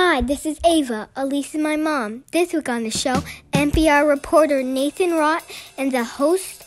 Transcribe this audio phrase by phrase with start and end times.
[0.00, 1.08] Hi, this is Ava.
[1.16, 2.22] Elise is my mom.
[2.30, 5.42] This week on the show, NPR reporter Nathan Rott
[5.76, 6.64] and the host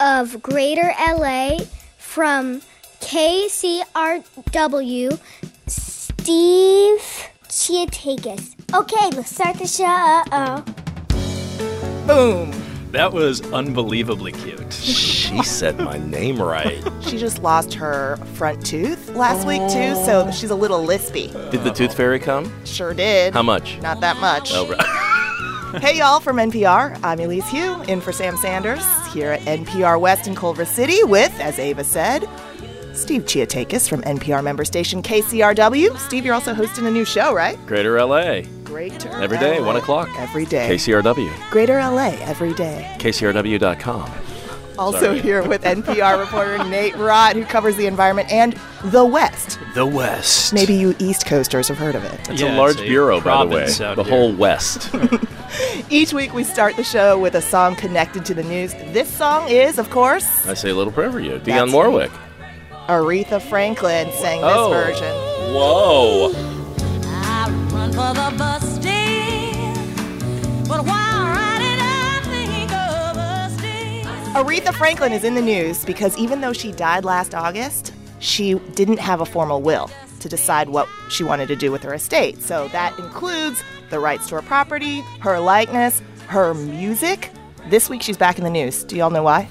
[0.00, 1.58] of Greater LA
[1.96, 2.60] from
[3.00, 4.26] KCRW,
[5.68, 8.56] Steve Chiotakis.
[8.74, 9.84] Okay, let's start the show.
[9.84, 10.64] Uh-oh.
[12.08, 12.52] Boom.
[12.90, 15.20] That was unbelievably cute.
[15.36, 16.82] She said my name right.
[17.02, 20.30] She just lost her front tooth last week, too, so oh.
[20.30, 21.32] she's a little lispy.
[21.50, 22.50] Did the tooth fairy come?
[22.64, 23.34] Sure did.
[23.34, 23.78] How much?
[23.80, 24.52] Not that much.
[24.54, 25.08] Oh, right.
[25.80, 30.26] Hey, y'all, from NPR, I'm Elise Hu, in for Sam Sanders, here at NPR West
[30.26, 32.28] in Culver City with, as Ava said,
[32.92, 35.96] Steve Chiotakis from NPR member station KCRW.
[35.96, 37.58] Steve, you're also hosting a new show, right?
[37.66, 38.42] Greater LA.
[38.64, 39.66] Greater Every day, LA.
[39.66, 40.10] 1 o'clock.
[40.18, 40.68] Every day.
[40.68, 41.50] KCRW.
[41.50, 42.94] Greater LA, every day.
[42.98, 44.10] KCRW.com.
[44.78, 45.20] Also Sorry.
[45.20, 49.58] here with NPR reporter Nate Rott, who covers the environment and the West.
[49.74, 50.52] The West.
[50.54, 52.28] Maybe you East Coasters have heard of it.
[52.30, 53.66] It's Yeah, a large it's a bureau, by the way.
[53.66, 54.04] The here.
[54.04, 54.90] whole West.
[55.90, 58.72] Each week we start the show with a song connected to the news.
[58.92, 61.32] This song is, of course, I say a little prayer for you.
[61.32, 62.10] Dionne That's Warwick.
[62.88, 64.70] Aretha Franklin sang this Oh.
[64.70, 65.12] version.
[65.54, 66.32] Whoa.
[74.34, 78.98] Aretha Franklin is in the news because even though she died last August, she didn't
[78.98, 82.40] have a formal will to decide what she wanted to do with her estate.
[82.40, 87.30] So that includes the rights to her property, her likeness, her music.
[87.68, 88.84] This week she's back in the news.
[88.84, 89.48] Do y'all know why?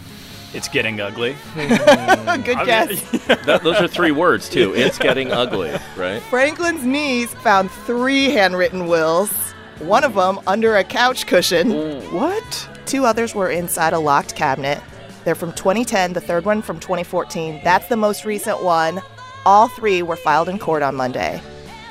[0.53, 1.33] It's getting ugly.
[1.53, 2.41] Hmm.
[2.41, 2.89] Good I guess.
[2.89, 4.73] mean, That, those are three words, too.
[4.75, 6.21] It's getting ugly, right?
[6.23, 9.31] Franklin's niece found three handwritten wills,
[9.79, 11.71] one of them under a couch cushion.
[12.11, 12.67] what?
[12.91, 14.81] Two others were inside a locked cabinet.
[15.23, 17.61] They're from 2010, the third one from 2014.
[17.63, 19.01] That's the most recent one.
[19.45, 21.41] All three were filed in court on Monday.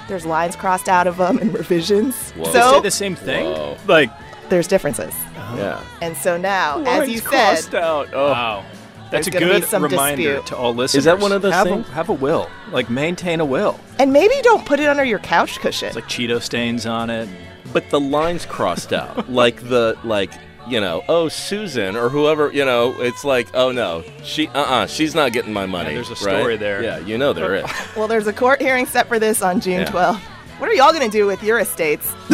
[0.09, 2.33] There's lines crossed out of them and revisions.
[2.33, 2.45] Whoa.
[2.45, 3.47] They So say the same thing?
[3.47, 3.79] Whoa.
[3.87, 4.11] Like,
[4.51, 5.15] there's differences.
[5.37, 5.57] Uh-huh.
[5.57, 5.85] Yeah.
[6.03, 8.09] And so now, as you Lines said, crossed out.
[8.13, 8.33] Oh.
[8.33, 8.65] wow.
[9.11, 10.47] That's a There's gonna good some reminder dispute.
[10.49, 10.99] to all listeners.
[10.99, 11.89] Is that one of those have things?
[11.89, 12.51] A, have a will.
[12.73, 13.81] Like, maintain a will.
[13.99, 15.87] and maybe don't put it under your couch cushion.
[15.87, 17.27] It's like Cheeto stains on it.
[17.73, 19.31] But the lines crossed out.
[19.31, 20.33] like the, like,
[20.71, 24.87] you know, oh, Susan or whoever, you know, it's like, oh no, she, uh uh
[24.87, 25.95] she's not getting my money.
[25.95, 26.21] there's a right?
[26.39, 26.83] story there.
[26.83, 27.65] Yeah, you know there is.
[27.97, 29.91] well, there's a court hearing set for this on June Yeah.
[29.91, 30.21] 12th.
[30.59, 32.13] What are y'all going to do with your estates?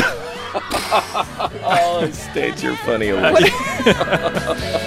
[1.64, 3.12] oh, states, you're funny.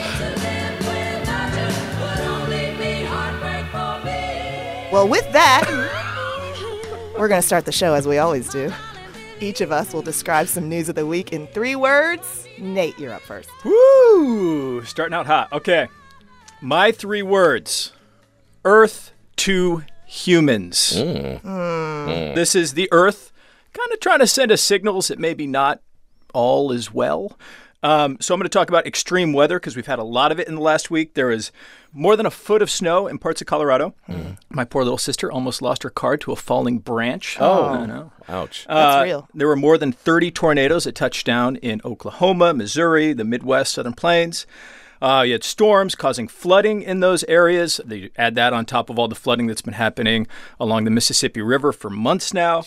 [4.91, 5.65] Well, with that,
[7.17, 8.73] we're going to start the show as we always do.
[9.41, 12.45] Each of us will describe some news of the week in three words.
[12.57, 13.49] Nate, you're up first.
[13.63, 14.83] Woo!
[14.83, 15.53] Starting out hot.
[15.53, 15.87] Okay.
[16.61, 17.93] My three words
[18.65, 20.93] Earth to humans.
[20.95, 21.39] Mm.
[21.39, 22.35] Hmm.
[22.35, 23.31] This is the Earth
[23.71, 25.81] kind of trying to send us signals that maybe not
[26.33, 27.37] all is well.
[27.81, 30.39] Um, so I'm going to talk about extreme weather because we've had a lot of
[30.39, 31.13] it in the last week.
[31.13, 31.51] There is
[31.93, 33.95] more than a foot of snow in parts of Colorado.
[34.49, 37.37] My poor little sister almost lost her car to a falling branch.
[37.39, 37.63] Oh.
[37.69, 38.11] I know.
[38.27, 38.65] Ouch.
[38.67, 39.29] That's Uh, real.
[39.33, 43.93] There were more than 30 tornadoes that touched down in Oklahoma, Missouri, the Midwest, Southern
[43.93, 44.45] Plains.
[45.01, 47.79] Uh, you had storms causing flooding in those areas.
[47.85, 50.27] They add that on top of all the flooding that's been happening
[50.59, 52.63] along the Mississippi River for months now.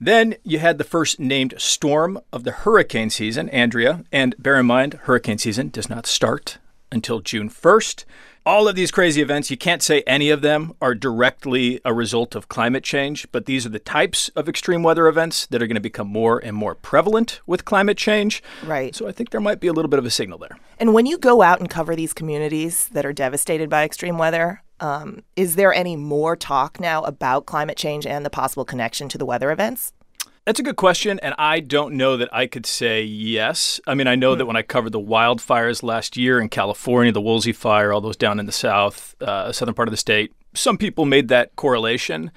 [0.00, 4.04] Then you had the first named storm of the hurricane season, Andrea.
[4.10, 6.58] And bear in mind, hurricane season does not start
[6.90, 8.04] until June 1st.
[8.44, 12.34] All of these crazy events, you can't say any of them are directly a result
[12.34, 15.76] of climate change, but these are the types of extreme weather events that are going
[15.76, 18.42] to become more and more prevalent with climate change.
[18.66, 18.96] Right.
[18.96, 20.58] So I think there might be a little bit of a signal there.
[20.80, 24.64] And when you go out and cover these communities that are devastated by extreme weather,
[24.80, 29.18] um, is there any more talk now about climate change and the possible connection to
[29.18, 29.92] the weather events?
[30.44, 33.80] That's a good question, and I don't know that I could say yes.
[33.86, 37.20] I mean, I know that when I covered the wildfires last year in California, the
[37.20, 40.76] Woolsey fire, all those down in the south, uh, southern part of the state, some
[40.76, 42.32] people made that correlation.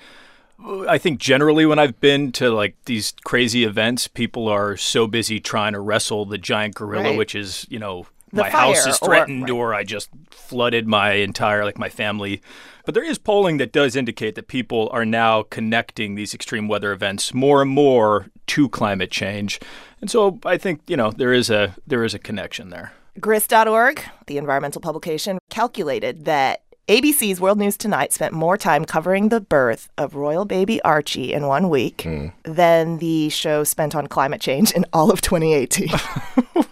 [0.88, 5.40] I think generally when I've been to like these crazy events, people are so busy
[5.40, 7.18] trying to wrestle the giant gorilla, Right.
[7.18, 8.06] which is, you know,
[8.44, 9.52] my house fire is or- threatened right.
[9.52, 12.42] or I just flooded my entire like my family.
[12.86, 16.92] But there is polling that does indicate that people are now connecting these extreme weather
[16.92, 19.60] events more and more to climate change.
[20.02, 22.94] And so I think, you know, there is a there is a connection there.
[23.20, 29.42] Grist.org, the environmental publication, calculated that ABC's World News Tonight spent more time covering the
[29.42, 32.28] birth of royal baby Archie in one week hmm.
[32.44, 35.90] than the show spent on climate change in all of 2018.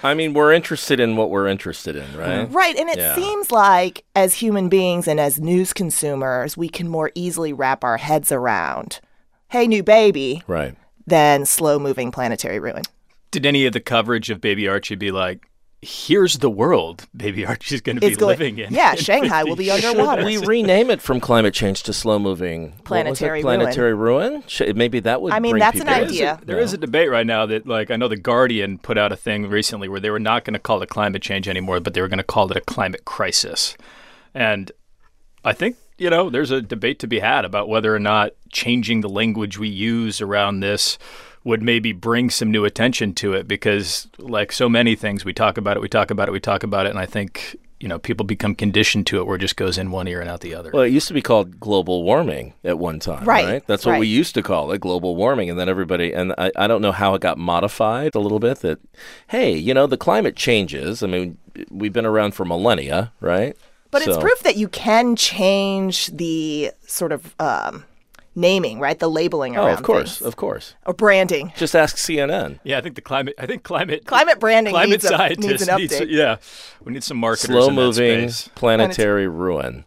[0.04, 2.40] I mean, we're interested in what we're interested in, right?
[2.46, 2.52] Mm-hmm.
[2.52, 2.76] right.
[2.76, 3.14] And it Yeah.
[3.14, 7.96] seems like as human beings and as news consumers, we can more easily wrap our
[7.96, 9.00] heads around
[9.48, 10.74] hey, new baby, Right.
[11.06, 12.82] than slow moving planetary ruin.
[13.30, 15.46] Did any of the coverage of Baby Archie be like,
[15.84, 18.72] here's the world Baby Archie's going to be going- living in?
[18.74, 20.24] yeah, in Shanghai will be underwater.
[20.24, 23.58] We rename it from climate change to slow moving Planetary ruin.
[23.60, 24.42] planetary ruin?
[24.46, 25.32] Should, maybe that would.
[25.32, 26.08] I mean, bring that's an people in.
[26.08, 26.40] idea.
[26.44, 29.16] There is a debate right now that, like, I know the Guardian put out a
[29.16, 32.00] thing recently where they were not going to call it climate change anymore, but they
[32.00, 33.76] were going to call it a climate crisis.
[34.34, 34.72] And
[35.44, 39.00] I think, you know, there's a debate to be had about whether or not changing
[39.02, 40.98] the language we use around this
[41.44, 45.58] would maybe bring some new attention to it because, like so many things, we talk
[45.58, 47.98] about it, we talk about it, we talk about it, and I think, you know,
[47.98, 50.54] people become conditioned to it where it just goes in one ear and out the
[50.54, 50.70] other.
[50.72, 53.66] Well, it used to be called global warming at one time, Right, right?
[53.66, 55.50] That's what we used to call it, global warming.
[55.50, 58.60] And then everybody, and I, I don't know how it got modified a little bit
[58.60, 58.78] that,
[59.28, 61.02] hey, you know, the climate changes.
[61.02, 61.36] I mean,
[61.70, 63.54] we've been around for millennia, right?
[63.90, 67.84] But it's proof that you can change the sort of um,
[68.34, 68.98] naming, right?
[68.98, 70.26] The labeling Oh, around of course, things.
[70.26, 70.74] of course.
[70.86, 71.52] or branding.
[71.56, 72.58] Just ask CNN.
[72.64, 73.34] Yeah, I think the climate.
[73.38, 74.04] I think climate.
[74.06, 75.98] Climate branding Climate needs a- scientists needs an need update.
[75.98, 76.36] to- yeah,
[76.82, 78.50] we need some marketers Slow in that moving space.
[78.54, 79.84] planetary ruin.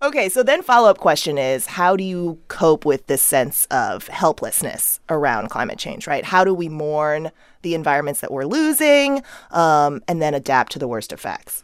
[0.00, 4.08] Okay, so then follow up question is how do you cope with this sense of
[4.08, 6.24] helplessness around climate change, right?
[6.24, 7.30] How do we mourn
[7.60, 11.62] the environments that we're losing um, and then adapt to the worst effects?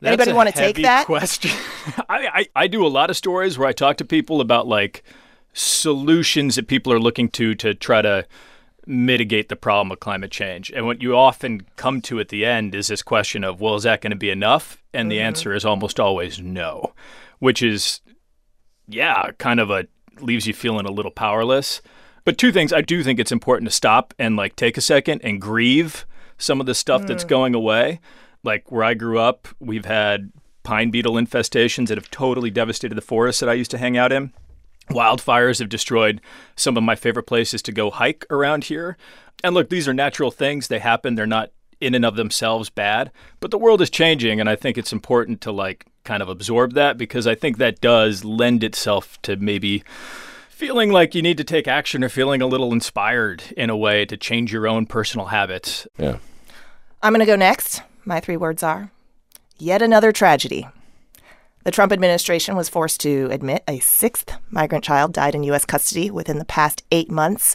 [0.00, 1.04] That's Anybody wanna take that?
[1.06, 1.50] question?
[2.08, 5.02] I, I I do a lot of stories where I talk to people about like
[5.52, 8.26] solutions that people are looking to to try to
[8.86, 10.70] mitigate the problem of climate change.
[10.70, 13.84] And what you often come to at the end is this question of, well, is
[13.84, 14.82] that going to be enough?
[14.92, 15.26] And the mm-hmm.
[15.26, 16.92] answer is almost always no,
[17.38, 18.00] which is,
[18.88, 19.86] yeah, kind of a
[20.20, 21.80] leaves you feeling a little powerless.
[22.24, 25.22] But two things, I do think it's important to stop and like take a second
[25.24, 26.06] and grieve
[26.38, 27.28] some of the stuff that's mm.
[27.28, 28.00] going away.
[28.44, 30.32] Like where I grew up, we've had
[30.62, 34.12] pine beetle infestations that have totally devastated the forests that I used to hang out
[34.12, 34.32] in.
[34.90, 36.20] Wildfires have destroyed
[36.56, 38.96] some of my favorite places to go hike around here.
[39.44, 40.68] And look, these are natural things.
[40.68, 41.14] They happen.
[41.14, 41.50] They're not
[41.80, 43.10] in and of themselves bad.
[43.40, 46.74] But the world is changing, and I think it's important to like kind of absorb
[46.74, 49.84] that because I think that does lend itself to maybe
[50.48, 54.04] feeling like you need to take action or feeling a little inspired in a way
[54.04, 55.86] to change your own personal habits.
[55.98, 56.18] Yeah.
[57.02, 57.82] I'm going to go next.
[58.04, 58.90] My three words are
[59.58, 60.68] yet another tragedy.
[61.64, 65.64] The Trump administration was forced to admit a sixth migrant child died in U.S.
[65.64, 67.54] custody within the past eight months.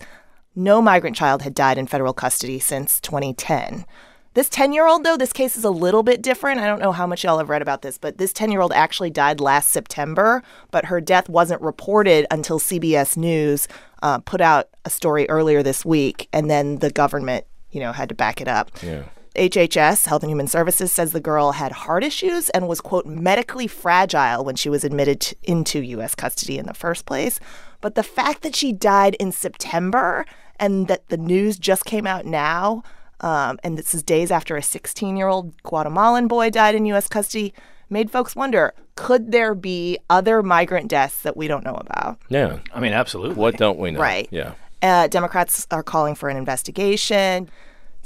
[0.56, 3.86] No migrant child had died in federal custody since 2010.
[4.34, 6.62] This 10 year old, though, this case is a little bit different.
[6.62, 8.72] I don't know how much y'all have read about this, but this 10 year old
[8.72, 13.68] actually died last September, but her death wasn't reported until CBS News
[14.04, 18.10] uh, put out a story earlier this week, and then the government, you know, had
[18.10, 18.72] to back it up.
[18.82, 19.04] Yeah.
[19.38, 23.68] HHS, Health and Human Services, says the girl had heart issues and was, quote, medically
[23.68, 26.16] fragile when she was admitted t- into U.S.
[26.16, 27.40] custody in the first place.
[27.80, 30.26] But the fact that she died in September
[30.60, 32.84] and that the news just came out now,
[33.22, 37.08] um, and this is days after a 16 year old Guatemalan boy died in U.S.
[37.08, 37.54] custody,
[37.90, 42.20] made folks wonder could there be other migrant deaths that we don't know about?
[42.30, 42.60] Yeah.
[42.74, 43.36] I mean, absolutely.
[43.36, 44.00] What don't we know?
[44.00, 44.28] Right.
[44.32, 44.54] Yeah.
[44.82, 47.50] Uh, Democrats are calling for an investigation.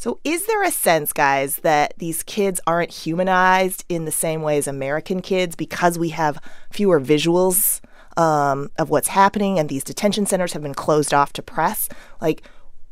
[0.01, 4.57] So, is there a sense, guys, that these kids aren't humanized in the same way
[4.57, 6.39] as American kids because we have
[6.71, 7.81] fewer visuals
[8.17, 11.87] um, of what's happening and these detention centers have been closed off to press?
[12.19, 12.41] Like,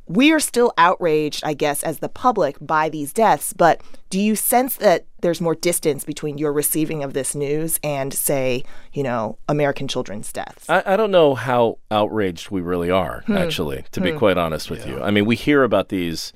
[0.06, 4.36] we are still outraged, I guess, as the public by these deaths, but do you
[4.36, 8.64] sense that there's more distance between your receiving of this news and, say,
[8.94, 10.70] you know, American children's deaths?
[10.70, 13.36] I, I don't know how outraged we really are, Hmm.
[13.36, 15.02] actually, to be quite honest with you.
[15.02, 16.34] I mean, we hear about these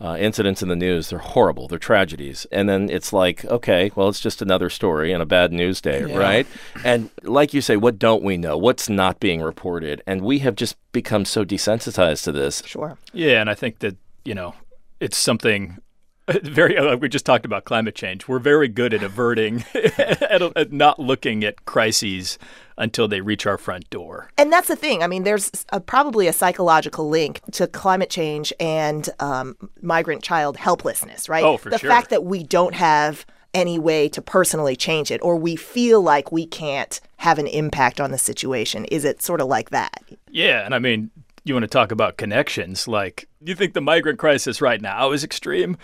[0.00, 1.10] uh, incidents in the news.
[1.10, 1.68] They're horrible.
[1.68, 2.46] They're tragedies.
[2.50, 6.02] And then it's like, okay, well, it's just another story on a bad news day,
[6.02, 6.46] right?
[6.84, 8.56] And like you say, what don't we know?
[8.58, 10.02] What's not being reported?
[10.06, 12.62] And we have just become so desensitized to this.
[12.66, 12.98] Sure.
[13.12, 14.54] Yeah, and I think that you know
[15.00, 15.78] it's something
[16.42, 16.76] very.
[16.76, 18.28] uh, we just talked about climate change.
[18.28, 22.38] We're very good at averting, at, at not looking at crises
[22.76, 24.30] until they reach our front door.
[24.36, 25.02] And that's the thing.
[25.02, 30.56] I mean, there's a, probably a psychological link to climate change and um, migrant child
[30.56, 31.44] helplessness, right?
[31.44, 31.90] Oh, for the sure.
[31.90, 36.32] fact that we don't have any way to personally change it, or we feel like
[36.32, 38.84] we can't have an impact on the situation.
[38.86, 40.02] Is it sort of like that?
[40.30, 41.10] Yeah, and I mean,
[41.44, 42.88] you want to talk about connections?
[42.88, 45.76] Like, you think the migrant crisis right now is extreme?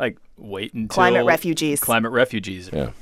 [0.00, 1.78] Like, wait until Climate refugees.
[1.78, 2.70] Climate refugees.
[2.72, 2.92] Yeah.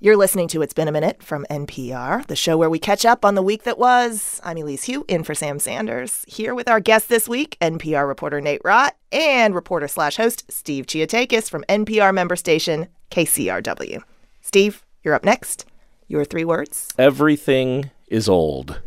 [0.00, 3.24] You're listening to It's Been a Minute from NPR, the show where we catch up
[3.24, 4.38] on the week that was.
[4.44, 6.26] I'm Elise Hu, in for Sam Sanders.
[6.28, 10.84] Here with our guest this week, NPR reporter Nate Rott and reporter slash host Steve
[10.84, 14.02] Chiotakis from NPR member station KCRW.
[14.42, 15.64] Steve, you're up next.
[16.06, 16.92] Your three words.
[16.98, 18.82] Everything is old.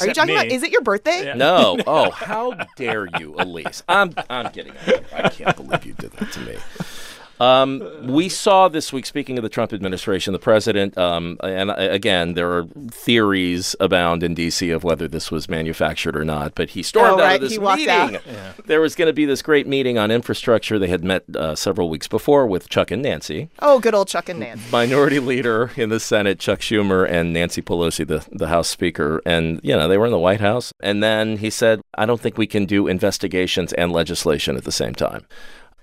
[0.00, 0.40] Are you talking me.
[0.40, 0.46] about?
[0.52, 1.24] Is it your birthday?
[1.24, 1.34] Yeah.
[1.38, 1.78] No.
[1.86, 3.82] Oh, how dare you, Elise?
[3.88, 5.24] I'm I'm getting out of here.
[5.24, 6.56] I can't believe you did that to me.
[7.40, 11.74] Um, we saw this week, speaking of the Trump administration, the president, um, and uh,
[11.78, 14.70] again, there are theories abound in D.C.
[14.70, 17.52] of whether this was manufactured or not, but he stormed Oh, out right, of this
[17.52, 17.88] he meeting.
[17.90, 18.22] out.
[18.66, 20.78] There was going to be this great meeting on infrastructure.
[20.78, 23.48] They had met uh, several weeks before with Chuck and Nancy.
[23.60, 24.64] Oh, good old Chuck and Nancy.
[24.72, 29.22] Minority Leader in the Senate, Chuck Schumer, and Nancy Pelosi, the, the House Speaker.
[29.24, 30.72] And, you know, they were in the White House.
[30.80, 34.72] And then he said, I don't think we can do investigations and legislation at the
[34.72, 35.24] same time.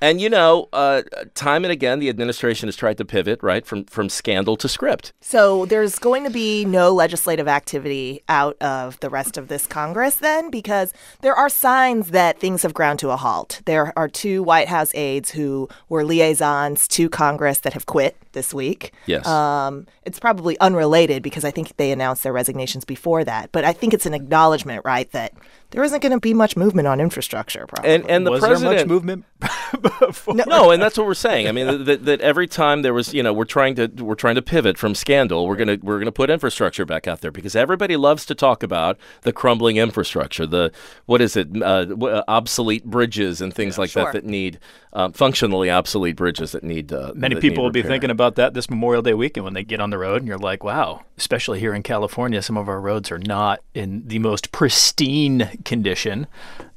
[0.01, 1.03] And, you know, uh,
[1.35, 5.13] time and again, the administration has tried to pivot, right, from, from scandal to script.
[5.21, 10.15] So there's going to be no legislative activity out of the rest of this Congress
[10.15, 13.61] then, because there are signs that things have ground to a halt.
[13.65, 18.53] There are two White House aides who were liaisons to Congress that have quit this
[18.53, 18.93] week.
[19.07, 19.25] Yes.
[19.25, 23.51] Um, it's probably unrelated because I think they announced their resignations before that.
[23.51, 25.33] But I think it's an acknowledgement, right, that
[25.71, 27.65] there isn't going to be much movement on infrastructure.
[27.67, 27.95] Probably.
[27.95, 28.77] And, and the was president.
[28.77, 29.25] there much movement
[29.99, 30.35] before?
[30.35, 31.47] no, and that's what we're saying.
[31.47, 34.35] I mean, that, that every time there was, you know, we're trying to we're trying
[34.35, 35.47] to pivot from scandal.
[35.47, 38.97] We're gonna we're gonna put infrastructure back out there because everybody loves to talk about
[39.21, 40.71] the crumbling infrastructure, the
[41.05, 44.03] what is it, uh, uh, obsolete bridges and things like sure.
[44.03, 44.59] that that need
[44.93, 46.91] um, functionally obsolete bridges that need.
[46.91, 49.53] Uh, Many that people need will be thinking about that this Memorial Day weekend when
[49.53, 52.67] they get on the road, and you're like, wow, especially here in California, some of
[52.67, 56.25] our roads are not in the most pristine condition.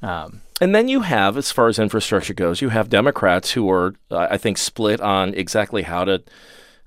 [0.02, 3.94] Um, And then you have, as far as infrastructure goes, you have Democrats who are,
[4.10, 6.22] I think, split on exactly how to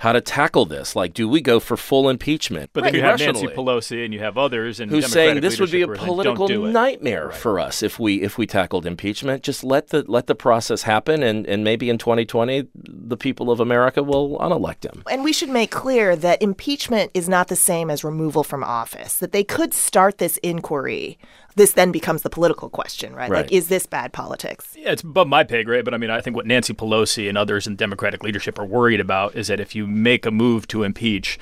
[0.01, 0.95] how to tackle this.
[0.95, 2.71] Like, do we go for full impeachment?
[2.73, 3.45] but then you have Nancy?
[3.45, 5.95] Pelosi and you have others, and who's saying this would be a leadership who are
[5.95, 9.43] saying, political "Don't do nightmare for us if we if we tackled impeachment.
[9.43, 13.59] Just let the let the process happen, and, and maybe in 2020 the people of
[13.59, 15.03] America will unelect him.
[15.09, 19.19] And we should make clear that impeachment is not the same as removal from office,
[19.19, 21.19] that they could start this inquiry.
[21.55, 23.29] This then becomes the political question, right?
[23.29, 23.43] Right.
[23.45, 24.73] Like, is this bad politics?
[24.77, 27.37] Yeah, it's above my pay grade, but I mean, I think what Nancy Pelosi and
[27.37, 30.83] others in Democratic leadership are worried about is that if you make a move to
[30.83, 31.37] impeach,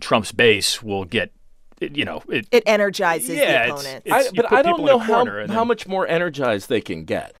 [0.00, 1.32] Trump's base will get,
[1.80, 4.02] you know, it, It energizes Yeah, the it's- opponent.
[4.06, 6.06] it's- I, but I don't people in a know how corner and how much more
[6.06, 7.36] energized they can get.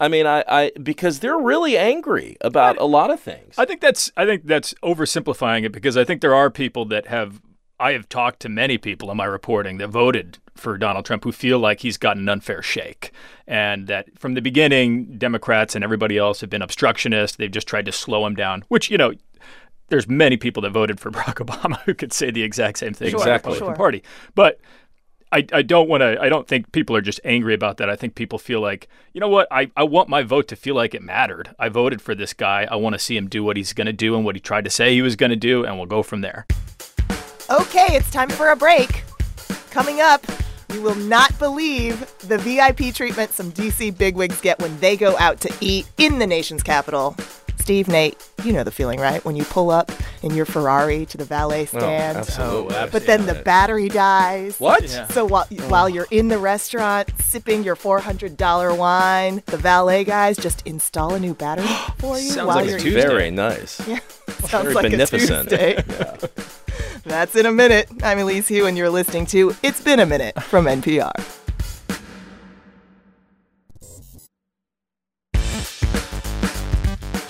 [0.00, 3.54] I mean, I, I because they're really angry about a lot of things.
[3.58, 7.08] I think that's I think that's oversimplifying it because I think there are people that
[7.08, 7.40] have
[7.80, 11.32] I have talked to many people in my reporting that voted for Donald Trump who
[11.32, 13.12] feel like he's gotten an unfair shake
[13.46, 17.84] and that from the beginning Democrats and everybody else have been obstructionist they've just tried
[17.86, 19.12] to slow him down which you know
[19.88, 23.10] there's many people that voted for Barack Obama who could say the exact same thing
[23.10, 23.52] Sure, the Exactly.
[23.52, 23.76] Republican sure.
[23.76, 24.02] Party
[24.34, 24.60] but
[25.30, 27.90] I, I don't want to I don't think people are just angry about that.
[27.90, 30.74] I think people feel like, you know what, I, I want my vote to feel
[30.74, 31.54] like it mattered.
[31.58, 32.66] I voted for this guy.
[32.70, 34.70] I want to see him do what he's gonna do and what he tried to
[34.70, 36.46] say he was gonna do, and we'll go from there.
[37.50, 39.04] Okay, it's time for a break.
[39.70, 40.22] Coming up,
[40.74, 45.40] you will not believe the VIP treatment some DC bigwigs get when they go out
[45.40, 47.16] to eat in the nation's capital.
[47.56, 49.24] Steve, Nate, you know the feeling, right?
[49.24, 49.90] When you pull up
[50.22, 52.88] in your Ferrari to the valet oh, stand, oh, absolutely.
[52.92, 54.58] but then the battery dies.
[54.60, 54.84] What?
[54.84, 55.06] Yeah.
[55.08, 60.66] So while, while you're in the restaurant sipping your $400 wine, the valet guys just
[60.66, 61.66] install a new battery
[61.98, 63.00] for you Sounds while like a you're Tuesday.
[63.00, 63.86] Very nice.
[63.88, 64.00] Yeah,
[64.44, 65.52] sounds Very like beneficent.
[65.52, 66.24] a Tuesday.
[67.08, 67.88] That's in a minute.
[68.02, 71.10] I'm Elise Hu, and you're listening to It's Been a Minute from NPR.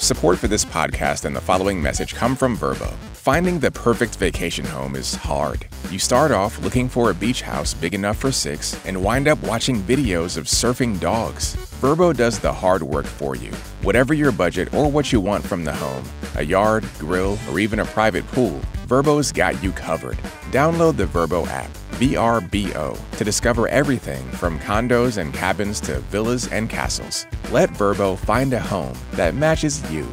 [0.01, 2.93] Support for this podcast and the following message come from Vrbo.
[3.13, 5.69] Finding the perfect vacation home is hard.
[5.93, 9.41] You start off looking for a beach house big enough for six and wind up
[9.45, 11.55] watching videos of surfing dogs.
[11.81, 13.53] Vrbo does the hard work for you.
[13.83, 16.03] Whatever your budget or what you want from the home
[16.35, 20.17] a yard, grill, or even a private pool Vrbo's got you covered.
[20.51, 21.69] Download the Vrbo app,
[21.99, 27.27] VRBO, to discover everything from condos and cabins to villas and castles.
[27.51, 30.09] Let Vrbo find a home that matches you.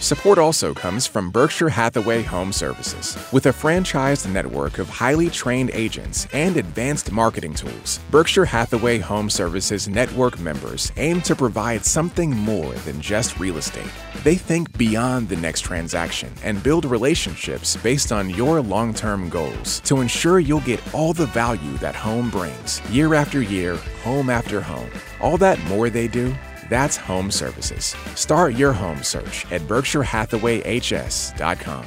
[0.00, 3.18] Support also comes from Berkshire Hathaway Home Services.
[3.32, 9.28] With a franchised network of highly trained agents and advanced marketing tools, Berkshire Hathaway Home
[9.28, 13.92] Services network members aim to provide something more than just real estate.
[14.24, 19.80] They think beyond the next transaction and build relationships based on your long term goals
[19.80, 24.62] to ensure you'll get all the value that home brings, year after year, home after
[24.62, 24.90] home.
[25.20, 26.34] All that more they do
[26.70, 27.94] that's home services.
[28.14, 31.84] Start your home search at BerkshireHathawayHS.com.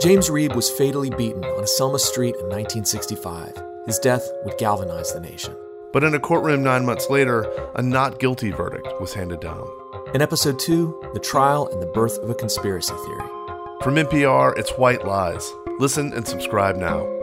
[0.00, 3.52] James Reeb was fatally beaten on Selma Street in 1965.
[3.86, 5.54] His death would galvanize the nation.
[5.92, 7.42] But in a courtroom nine months later,
[7.74, 9.68] a not guilty verdict was handed down.
[10.14, 13.28] In episode 2, the trial and the birth of a conspiracy theory.
[13.82, 17.13] From NPR, it's White Lies Listen and subscribe now.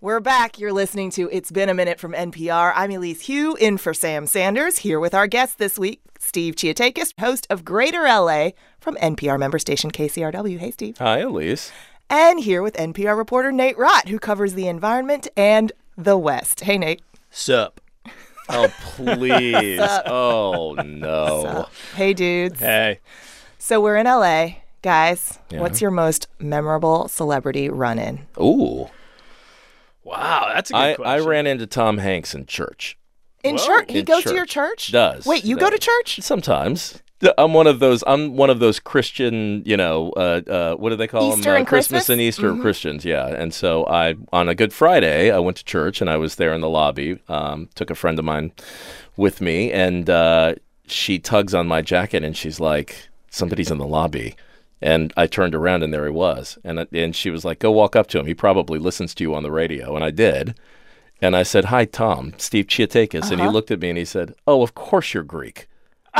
[0.00, 0.58] We're back.
[0.60, 2.72] You're listening to It's Been a Minute from NPR.
[2.76, 7.18] I'm Elise Hu, in for Sam Sanders, here with our guest this week, Steve Chiotakis,
[7.18, 10.58] host of Greater LA from NPR member station KCRW.
[10.58, 10.98] Hey, Steve.
[10.98, 11.72] Hi, Elise.
[12.08, 16.60] And here with NPR reporter Nate Rott, who covers the environment and the West.
[16.60, 17.02] Hey, Nate.
[17.30, 17.80] Sup.
[18.48, 19.80] Oh, please.
[20.06, 21.66] oh, no.
[21.96, 22.60] Hey, dudes.
[22.60, 23.00] Hey.
[23.58, 24.50] So we're in LA.
[24.80, 25.60] Guys, Yeah.
[25.60, 28.20] what's your most memorable celebrity run in?
[28.40, 28.88] Ooh.
[30.08, 32.96] Wow, that's a good I, I ran into Tom Hanks in church.
[33.44, 33.66] In Whoa.
[33.66, 33.90] church?
[33.90, 34.90] He In goes to your church?
[34.90, 35.26] Does.
[35.26, 36.20] Wait, you go to church?
[36.22, 37.02] Sometimes.
[37.36, 38.04] I'm one of those.
[38.06, 41.56] I'm one of those Christian, you know, uh, uh, what do they call Easter them?
[41.56, 42.08] and Christmas Christmas?
[42.10, 43.26] and Easter Christians, yeah.
[43.26, 46.54] And so I, on a Good Friday, I went to church and I was there
[46.54, 47.18] in the lobby.
[47.28, 48.52] Um, took a friend of mine
[49.16, 50.54] with me, and uh,
[50.86, 54.36] she tugs on my jacket and she's like, "Somebody's in the lobby."
[54.80, 57.72] And I turned around and there he was, and uh, and she was like, "Go
[57.72, 58.26] walk up to him.
[58.26, 60.54] He probably listens to you on the radio." And I did.
[61.20, 63.50] And I said, "Hi, Tom, Steve Chiotakis," and he uh-huh.
[63.50, 65.66] looked at me and he said, "Oh, of course you're Greek."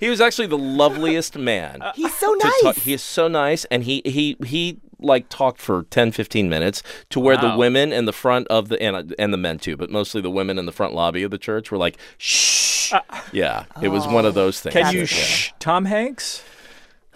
[0.00, 1.80] he was actually the loveliest man.
[1.94, 2.60] He's so nice.
[2.60, 6.82] talk- he is so nice, and he he he like talked for 10, 15 minutes
[7.10, 9.76] to where the women in the front of the and uh, and the men too,
[9.76, 12.71] but mostly the women in the front lobby of the church were like, "Shh."
[13.32, 14.74] yeah, it was one of those things.
[14.74, 15.06] Can you Yeah.
[15.06, 16.42] shh Tom Hanks?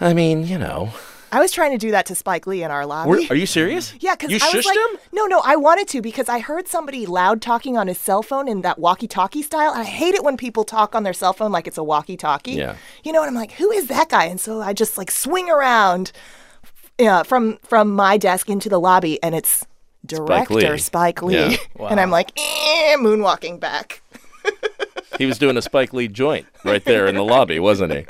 [0.00, 0.90] I mean, you know,
[1.32, 3.10] I was trying to do that to Spike Lee in our lobby.
[3.10, 3.94] Were- are you serious?
[3.98, 4.98] Yeah, because you I was shushed like, him.
[5.12, 8.46] no, no, I wanted to because I heard somebody loud talking on his cell phone
[8.48, 11.66] in that walkie-talkie style, I hate it when people talk on their cell phone like
[11.66, 12.52] it's a walkie-talkie.
[12.52, 12.76] Yeah.
[13.04, 14.24] you know, and I'm like, who is that guy?
[14.26, 16.12] And so I just like swing around,
[16.98, 19.66] yeah, from from my desk into the lobby, and it's
[20.04, 20.78] director Lee.
[20.78, 21.56] Spike Lee, Yeah.
[21.90, 24.00] and I'm like, eh, moonwalking back.
[25.18, 28.06] He was doing a Spike Lee joint right there in the lobby, wasn't he?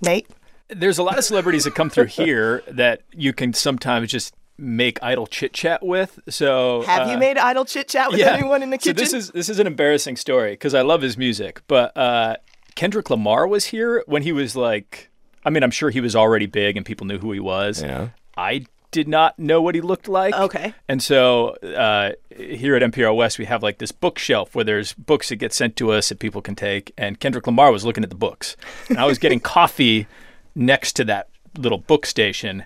[0.00, 0.26] Nate,
[0.68, 5.02] There's a lot of celebrities that come through here that you can sometimes just make
[5.02, 6.18] idle chit chat with.
[6.28, 8.96] So have you uh, made idle chit chat with anyone in the kitchen?
[8.96, 12.36] So this is this is an embarrassing story because I love his music, but uh,
[12.74, 15.10] Kendrick Lamar was here when he was like,
[15.44, 17.82] I mean, I'm sure he was already big and people knew who he was.
[17.82, 18.10] Yeah.
[18.36, 20.34] I did not know what he looked like.
[20.34, 20.74] Okay.
[20.88, 25.30] And so uh, here at NPR West, we have like this bookshelf where there's books
[25.30, 26.92] that get sent to us that people can take.
[26.96, 28.56] And Kendrick Lamar was looking at the books,
[28.88, 30.06] and I was getting coffee
[30.54, 31.28] next to that
[31.58, 32.64] little book station,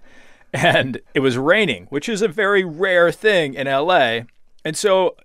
[0.52, 4.20] and it was raining, which is a very rare thing in LA.
[4.64, 5.16] And so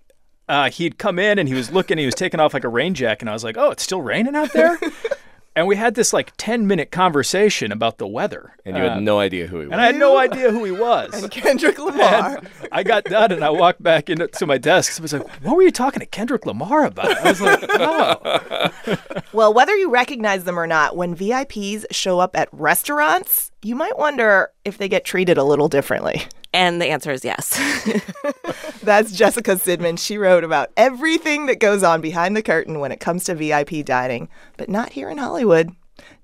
[0.48, 2.94] uh, he'd come in and he was looking, he was taking off like a rain
[2.94, 4.78] jacket, and I was like, "Oh, it's still raining out there."
[5.54, 9.00] and we had this like ten minute conversation about the weather, And you had uh,
[9.00, 9.72] no idea who he was.
[9.72, 11.12] and I had no idea who he was.
[11.22, 12.40] And Kendrick Lamar.
[12.70, 14.98] I got done and I walked back into to my desk.
[14.98, 18.70] I was like, "What were you talking to Kendrick Lamar about?" I was like, "Oh,
[19.32, 23.98] Well, whether you recognize them or not, when VIPs show up at restaurants, you might
[23.98, 26.22] wonder if they get treated a little differently.
[26.52, 27.58] And the answer is yes.
[28.82, 29.98] That's Jessica Sidman.
[29.98, 33.84] She wrote about everything that goes on behind the curtain when it comes to VIP
[33.84, 35.74] dining, but not here in Hollywood.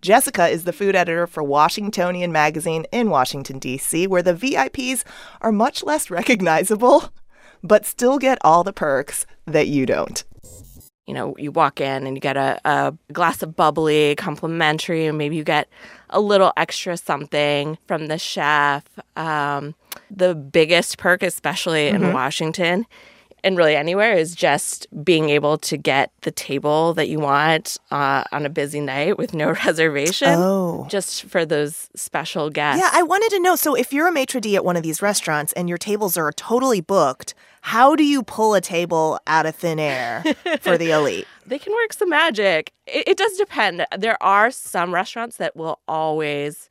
[0.00, 5.04] Jessica is the food editor for Washingtonian Magazine in Washington, D.C., where the VIPs
[5.40, 7.10] are much less recognizable,
[7.62, 10.24] but still get all the perks that you don't.
[11.08, 15.16] You know, you walk in and you get a, a glass of bubbly, complimentary, and
[15.16, 15.68] maybe you get
[16.10, 18.84] a little extra something from the chef.
[19.16, 19.74] Um,
[20.10, 22.84] the biggest perk, especially in Washington
[23.44, 28.24] and really anywhere, is just being able to get the table that you want uh,
[28.32, 30.34] on a busy night with no reservation.
[30.36, 30.86] Oh.
[30.88, 32.80] Just for those special guests.
[32.80, 33.56] Yeah, I wanted to know.
[33.56, 36.32] So, if you're a maitre d' at one of these restaurants and your tables are
[36.32, 40.22] totally booked, how do you pull a table out of thin air
[40.60, 41.26] for the elite?
[41.46, 42.72] they can work some magic.
[42.86, 43.86] It, it does depend.
[43.96, 46.68] There are some restaurants that will always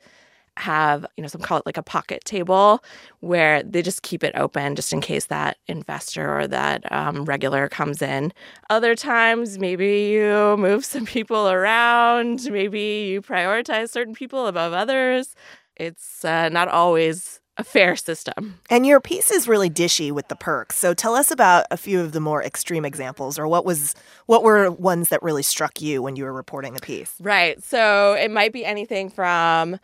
[0.58, 2.82] have, you know, some call it like a pocket table
[3.20, 7.68] where they just keep it open just in case that investor or that um, regular
[7.68, 8.32] comes in.
[8.70, 15.34] Other times, maybe you move some people around, maybe you prioritize certain people above others.
[15.76, 18.60] It's uh, not always a fair system.
[18.70, 20.76] And your piece is really dishy with the perks.
[20.76, 23.94] So, tell us about a few of the more extreme examples, or what was
[24.26, 27.14] what were ones that really struck you when you were reporting the piece?
[27.20, 27.62] Right.
[27.62, 29.78] So it might be anything from,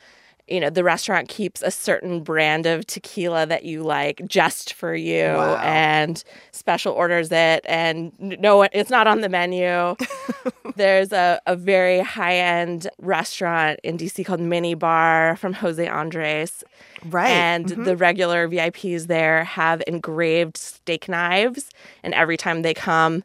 [0.48, 4.94] you know, the restaurant keeps a certain brand of tequila that you like just for
[4.94, 5.56] you Wow.
[5.56, 9.96] and special orders it and no one it's not on the menu.
[10.76, 16.62] There's a, a very high end restaurant in DC called Mini Bar from Jose Andres.
[17.04, 17.30] Right.
[17.30, 17.84] And mm-hmm.
[17.84, 21.70] the regular VIPs there have engraved steak knives.
[22.02, 23.24] And every time they come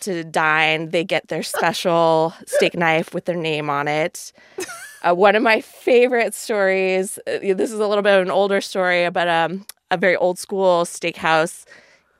[0.00, 4.32] to dine, they get their special steak knife with their name on it.
[5.04, 7.18] Uh, one of my favorite stories.
[7.26, 10.38] Uh, this is a little bit of an older story about um, a very old
[10.38, 11.66] school steakhouse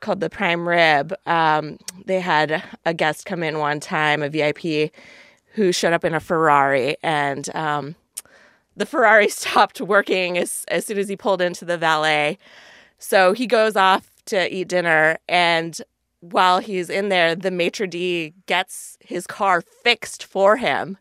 [0.01, 1.11] called the Prime Rib.
[1.25, 4.91] Um, they had a guest come in one time, a VIP,
[5.53, 7.95] who showed up in a Ferrari, and um,
[8.77, 12.37] the Ferrari stopped working as as soon as he pulled into the valet.
[12.99, 15.81] So he goes off to eat dinner, and
[16.19, 20.97] while he's in there, the maitre d gets his car fixed for him.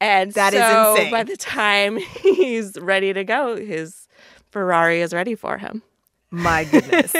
[0.00, 1.10] And That is so insane.
[1.10, 4.08] by the time he's ready to go, his
[4.50, 5.82] Ferrari is ready for him.
[6.32, 7.12] My goodness.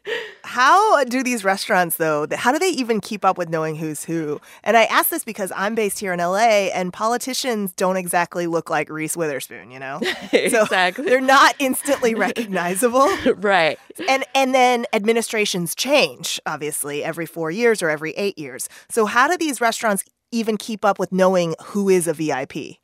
[0.44, 4.40] how do these restaurants, though, how do they even keep up with knowing who's who?
[4.64, 8.68] And I ask this because I'm based here in LA and politicians don't exactly look
[8.68, 10.00] like Reese Witherspoon, you know?
[10.50, 11.04] So Exactly.
[11.04, 13.08] they're not instantly recognizable.
[13.36, 13.78] right.
[14.08, 18.68] And and then administrations change, obviously, every four years or every eight years.
[18.88, 22.78] So how do these restaurants even keep up with knowing who is a VIP?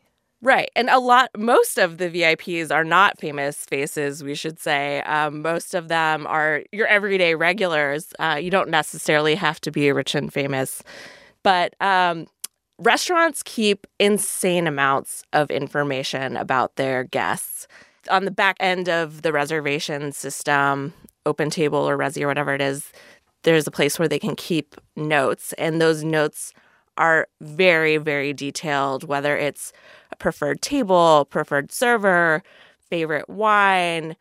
[0.45, 0.71] Right.
[0.77, 5.01] And a lot, most of the VIPs are not famous faces, we should say.
[5.03, 8.13] Um, most of them are your everyday regulars.
[8.19, 10.83] Uh, you don't necessarily have to be rich and famous.
[11.43, 12.27] But um,
[12.79, 17.67] restaurants keep insane amounts of information about their guests.
[18.11, 20.93] On the back end of the reservation system,
[21.25, 22.93] Open Table or Resy or whatever it is,
[23.45, 25.55] there's a place where they can keep notes.
[25.55, 26.53] And those notes
[26.97, 29.73] are very, very detailed, whether it's
[30.13, 32.43] a preferred table, preferred server,
[32.91, 34.17] favorite wine.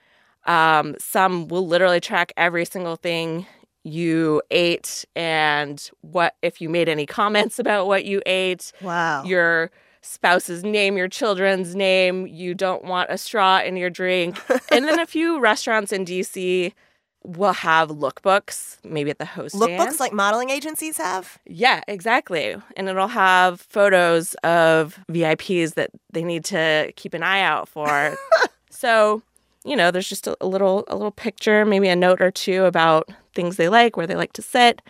[0.45, 3.45] Um, some will literally track every single thing
[3.85, 9.23] you ate and what if you made any comments about what you ate Wow.
[9.23, 14.37] your spouse's name, your children's name, you don't want a straw in your drink.
[14.71, 16.73] and then a few restaurants in DC
[17.23, 19.71] will have lookbooks, maybe at the host stand.
[19.79, 21.39] Lookbooks like modeling agencies have?
[21.45, 22.55] Yeah, exactly.
[22.75, 28.15] And it'll have photos of VIPs that they need to keep an eye out for.
[28.69, 29.21] so,
[29.63, 32.65] you know, there's just a, a little a little picture, maybe a note or two
[32.65, 34.81] about things they like, where they like to sit.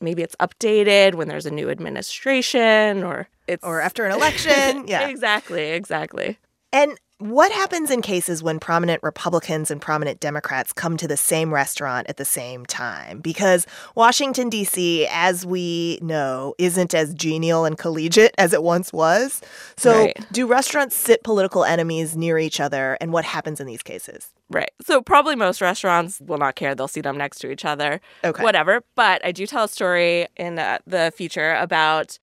[0.00, 4.84] Maybe it's updated when there's a new administration or it's Or after an election?
[4.88, 5.08] Yeah.
[5.08, 6.38] exactly, exactly.
[6.72, 11.54] And what happens in cases when prominent Republicans and prominent Democrats come to the same
[11.54, 13.20] restaurant at the same time?
[13.20, 19.40] Because Washington, D.C., as we know, isn't as genial and collegiate as it once was.
[19.76, 20.26] So, Right.
[20.32, 22.98] do restaurants sit political enemies near each other?
[23.00, 24.32] And what happens in these cases?
[24.50, 24.70] Right.
[24.82, 26.74] So probably most restaurants will not care.
[26.74, 28.00] They'll see them next to each other.
[28.22, 28.42] Okay.
[28.42, 28.84] Whatever.
[28.94, 32.18] But I do tell a story in uh, the feature about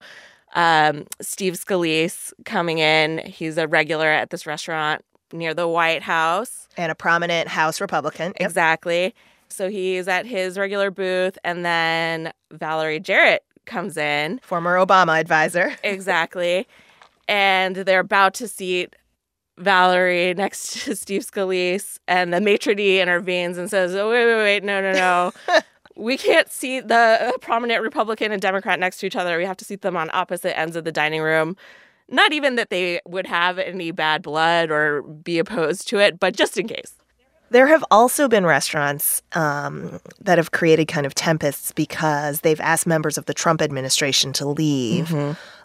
[0.54, 3.20] um, Steve Scalise coming in.
[3.20, 6.68] He's a regular at this restaurant near the White House.
[6.78, 8.34] And a prominent House Republican.
[8.40, 8.50] Yep.
[8.50, 9.16] Exactly.
[9.50, 14.40] So he's at his regular booth, and then Valerie Jarrett comes in.
[14.44, 15.76] Former Obama advisor.
[15.84, 16.68] Exactly.
[17.28, 18.96] And they're about to seat
[19.58, 24.36] Valerie next to Steve Scalise, and the maitre d' intervenes and says, "Oh wait, wait,
[24.36, 25.32] wait, no, no, no,
[25.96, 29.38] we can't see the prominent Republican and Democrat next to each other.
[29.38, 31.56] We have to seat them on opposite ends of the dining room."
[32.14, 36.36] Not even that they would have any bad blood or be opposed to it, but
[36.36, 36.96] just in case.
[37.52, 42.88] There have also been restaurants um, that have created kind of tempests because they've asked
[42.88, 45.14] members of the Trump administration to leave,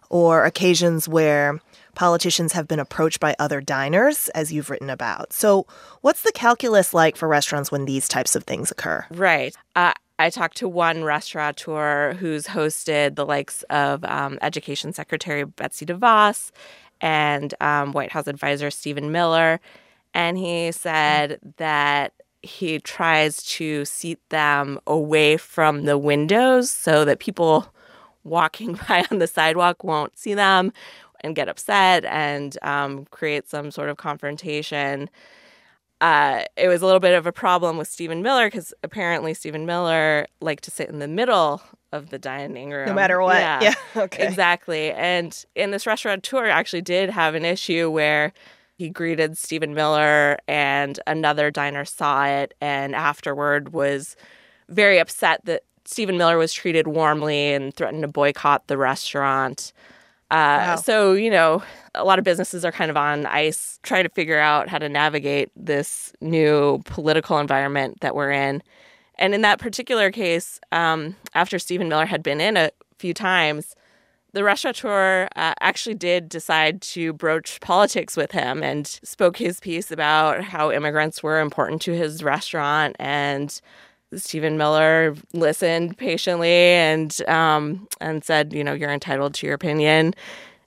[0.08, 1.60] or occasions where
[1.94, 5.32] politicians have been approached by other diners, as you've written about.
[5.32, 5.66] So,
[6.00, 9.04] what's the calculus like for restaurants when these types of things occur?
[9.10, 9.56] Right.
[9.74, 15.84] Uh, I talked to one restaurateur who's hosted the likes of um, Education Secretary Betsy
[15.84, 16.52] DeVos
[17.00, 19.60] and um, White House advisor Stephen Miller.
[20.14, 27.18] And he said that he tries to seat them away from the windows so that
[27.18, 27.72] people
[28.24, 30.72] walking by on the sidewalk won't see them
[31.20, 35.10] and get upset and um, create some sort of confrontation
[36.00, 39.64] uh, it was a little bit of a problem with Stephen Miller because apparently Stephen
[39.64, 42.86] Miller liked to sit in the middle of the dining room.
[42.86, 43.36] No matter what.
[43.36, 44.26] Yeah, Yeah, okay.
[44.26, 44.92] Exactly.
[44.92, 48.32] And in this restaurateur actually did have an issue where
[48.76, 54.16] he greeted Stephen Miller and another diner saw it and afterward was
[54.68, 59.72] very upset that Stephen Miller was treated warmly and threatened to boycott the restaurant.
[60.30, 60.76] Uh, Wow.
[60.76, 61.62] So, you know,
[61.94, 64.88] a lot of businesses are kind of on ice trying to figure out how to
[64.88, 68.62] navigate this new political environment that we're in.
[69.18, 73.74] And in that particular case, um, after Stephen Miller had been in a few times,
[74.32, 79.90] the restaurateur uh, actually did decide to broach politics with him and spoke his piece
[79.90, 82.96] about how immigrants were important to his restaurant.
[82.98, 83.58] And
[84.16, 90.14] Stephen Miller listened patiently and um, and said, you know, you're entitled to your opinion,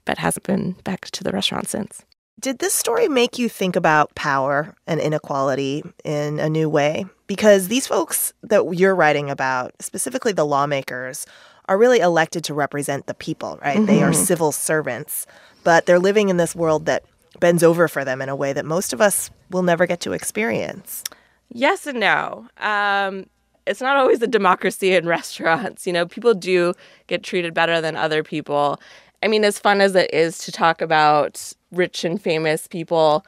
[0.05, 2.05] but hasn't been back to the restaurant since.
[2.39, 7.05] Did this story make you think about power and inequality in a new way?
[7.27, 11.25] Because these folks that you're writing about, specifically the lawmakers,
[11.67, 13.85] are really elected to represent the people, right?
[13.85, 15.27] They are civil servants,
[15.63, 17.03] but they're living in this world that
[17.39, 20.13] bends over for them in a way that most of us will never get to
[20.13, 21.03] experience.
[21.49, 22.47] Yes and no.
[22.57, 23.25] Um,
[23.69, 25.85] it's not always a democracy in restaurants.
[25.85, 26.73] You know, people do
[27.07, 28.81] get treated better than other people.
[29.21, 33.25] I mean, as fun as it is to talk about rich and famous people,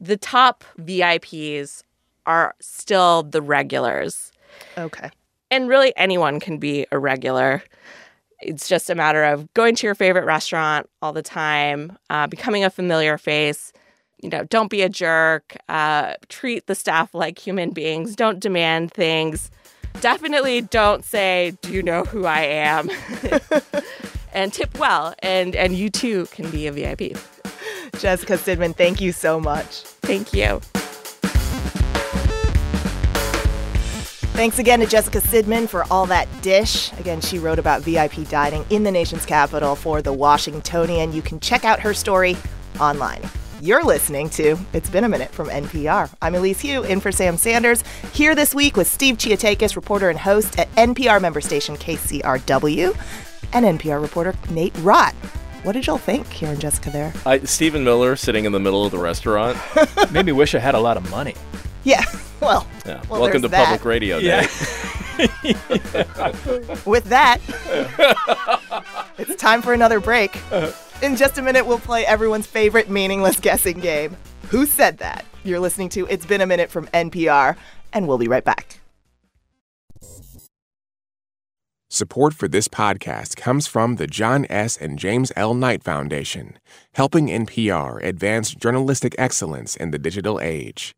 [0.00, 1.82] the top VIPs
[2.26, 4.32] are still the regulars.
[4.76, 5.10] Okay.
[5.50, 7.62] And really, anyone can be a regular.
[8.40, 12.64] It's just a matter of going to your favorite restaurant all the time, uh, becoming
[12.64, 13.72] a familiar face.
[14.22, 15.56] You know, don't be a jerk.
[15.68, 18.16] Uh, treat the staff like human beings.
[18.16, 19.50] Don't demand things.
[20.00, 22.90] Definitely don't say, "Do you know who I am?"
[24.32, 25.14] and tip well.
[25.20, 27.16] And and you too can be a VIP.
[27.98, 29.82] Jessica Sidman, thank you so much.
[30.02, 30.60] Thank you.
[34.34, 36.92] Thanks again to Jessica Sidman for all that dish.
[36.94, 41.12] Again, she wrote about VIP dining in the nation's capital for the Washingtonian.
[41.12, 42.36] You can check out her story
[42.80, 43.22] online.
[43.64, 46.14] You're listening to It's Been a Minute from NPR.
[46.20, 50.18] I'm Elise Hu, in for Sam Sanders, here this week with Steve Chiotakis, reporter and
[50.18, 52.94] host at NPR member station KCRW,
[53.54, 55.14] and NPR reporter Nate Rott.
[55.62, 57.14] What did y'all think Karen Jessica there?
[57.24, 59.56] I, Stephen Miller sitting in the middle of the restaurant.
[60.12, 61.34] Made me wish I had a lot of money.
[61.84, 62.04] Yeah,
[62.42, 63.00] well, Yeah.
[63.08, 63.64] Well, Welcome to that.
[63.64, 64.18] public radio.
[64.18, 64.42] Yeah.
[66.84, 67.38] With that,
[69.16, 70.38] it's time for another break.
[71.02, 74.16] In just a minute, we'll play everyone's favorite meaningless guessing game.
[74.50, 75.24] Who said that?
[75.44, 77.56] You're listening to It's Been a Minute from NPR,
[77.92, 78.80] and we'll be right back.
[81.90, 84.76] Support for this podcast comes from the John S.
[84.76, 85.54] and James L.
[85.54, 86.58] Knight Foundation,
[86.94, 90.92] helping NPR advance journalistic excellence in the digital age.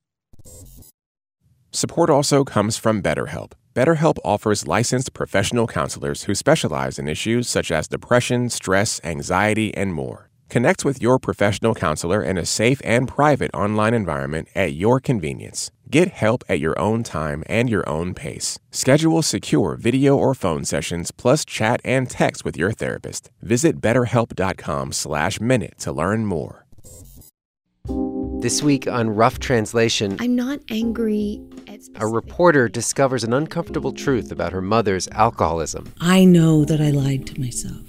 [1.71, 3.53] Support also comes from BetterHelp.
[3.77, 9.93] BetterHelp offers licensed professional counselors who specialize in issues such as depression, stress, anxiety, and
[9.93, 10.31] more.
[10.49, 15.71] Connect with your professional counselor in a safe and private online environment at your convenience.
[15.91, 18.59] Get help at your own time and your own pace.
[18.71, 23.31] Schedule secure video or phone sessions plus chat and text with your therapist.
[23.43, 26.65] Visit betterhelp.com/minute to learn more.
[28.41, 34.33] This week on Rough Translation, I'm not angry at a reporter discovers an uncomfortable truth
[34.33, 35.93] about her mother's alcoholism.
[36.01, 37.83] I know that I lied to myself.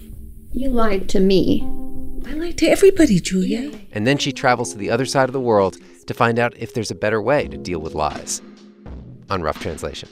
[0.52, 1.62] You lied to me.
[2.26, 3.70] I lied to everybody, Julia.
[3.92, 6.74] And then she travels to the other side of the world to find out if
[6.74, 8.40] there's a better way to deal with lies.
[9.30, 10.08] On Rough Translation.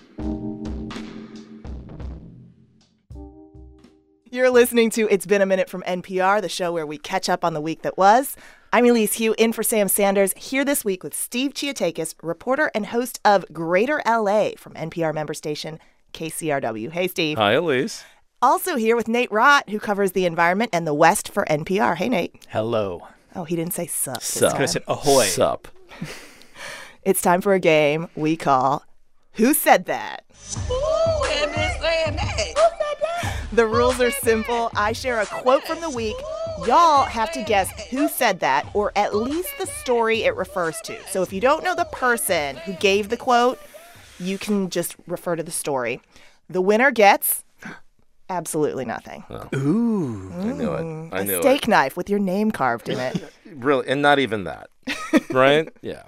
[4.31, 7.45] You're listening to It's Been a Minute from NPR, the show where we catch up
[7.45, 8.37] on the week that was.
[8.77, 12.85] I'm Elise Hu, in for Sam Sanders, here this week with Steve Chiotakis, reporter and
[12.85, 15.79] host of Greater LA from NPR member station
[16.13, 16.91] KCRW.
[16.91, 17.39] Hey, Steve.
[17.39, 18.05] Hi, Elise.
[18.43, 21.97] Also here with Nate Rott, who covers the environment and the West for NPR.
[21.97, 22.45] Hey, Nate.
[22.51, 23.09] Hello.
[23.35, 24.17] Oh, he didn't say sup.
[24.17, 24.53] this Sup.
[24.53, 24.61] time.
[24.61, 25.25] I said ahoy.
[25.25, 25.69] Sup.
[27.03, 28.85] It's time for a game we call
[29.37, 30.27] Who Said that?
[30.69, 30.75] Who
[31.25, 33.37] is saying That?
[33.55, 34.71] The rules are simple.
[34.75, 36.17] I share a quote from the week.
[36.65, 40.97] Y'all have to guess who said that, or at least the story it refers to.
[41.09, 43.59] So if you don't know the person who gave the quote,
[44.19, 46.01] you can just refer to the story.
[46.49, 47.45] The winner gets
[48.31, 49.25] absolutely nothing.
[49.55, 50.33] Ooh.
[50.33, 50.83] I knew it.
[50.83, 53.17] Mm, I a knew a steak knife with your name carved in it.
[53.17, 53.33] it.
[53.57, 54.69] Really, and not even that.
[55.31, 55.69] right?
[55.81, 56.03] Yeah.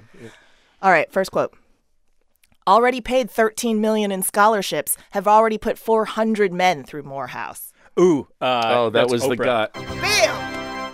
[0.83, 1.57] All right, first quote.
[2.67, 7.73] Already paid 13 million in scholarships, have already put 400 men through Morehouse.
[7.99, 8.27] Ooh.
[8.41, 9.73] Uh, oh, that that's was the Oprah.
[9.73, 9.81] guy.
[10.01, 10.93] Bam!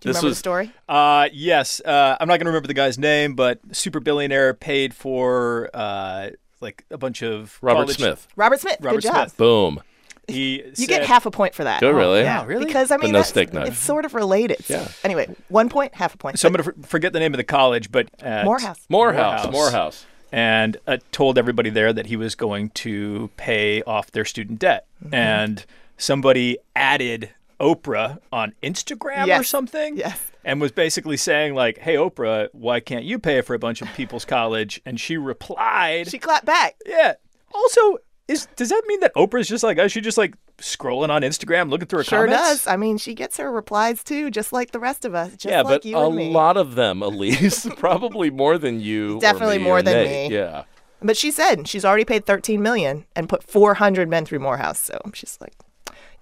[0.00, 0.72] Do you This remember was- the story?
[0.88, 1.80] Uh, yes.
[1.84, 6.30] Uh, I'm not going to remember the guy's name, but super billionaire paid for uh,
[6.60, 8.26] like a bunch of Robert college- Smith.
[8.36, 8.76] Robert Smith.
[8.80, 9.14] Robert Good job.
[9.28, 9.36] Smith.
[9.36, 9.82] Boom.
[10.28, 11.80] He You get half a point for that.
[11.80, 12.20] Good, really?
[12.20, 12.64] Yeah, really?
[12.64, 13.68] Because I mean, no steak knife.
[13.68, 14.58] it's sort of related.
[14.68, 14.86] Yeah.
[15.02, 16.38] Anyway, one point, half a point.
[16.38, 18.78] So I'm going to forget the name of the college, but at, Morehouse.
[18.88, 19.44] Morehouse.
[19.46, 19.52] Morehouse.
[19.52, 20.06] Morehouse.
[20.30, 24.86] and uh, told everybody there that he was going to pay off their student debt.
[25.04, 25.14] Mm-hmm.
[25.14, 25.64] And
[26.00, 29.96] somebody added Oprah on Instagram or something.
[29.96, 30.18] Yes.
[30.44, 33.88] And was basically saying like, "Hey Oprah, why can't you pay for a bunch of
[33.94, 36.76] people's college?" And she replied, She clapped back.
[36.86, 37.14] "Yeah."
[37.54, 41.10] Also, is does that mean that Oprah's just like, oh, is she just like scrolling
[41.10, 42.64] on Instagram, looking through her Sure comments?
[42.64, 42.66] does.
[42.66, 45.30] I mean, she gets her replies too, just like the rest of us.
[45.32, 46.30] Just yeah, like but you a and me.
[46.32, 49.16] lot of them, Elise, probably more than you.
[49.16, 50.30] or Definitely me more or than Nate.
[50.30, 50.36] me.
[50.36, 50.64] Yeah.
[51.02, 54.78] But she said she's already paid 13 million and put 400 men through Morehouse.
[54.78, 55.54] So she's like,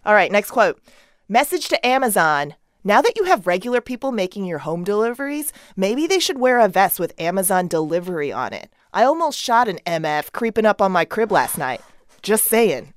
[0.09, 0.81] all right, next quote.
[1.29, 2.55] Message to Amazon.
[2.83, 6.67] Now that you have regular people making your home deliveries, maybe they should wear a
[6.67, 8.73] vest with Amazon delivery on it.
[8.95, 11.83] I almost shot an MF creeping up on my crib last night.
[12.23, 12.95] Just saying.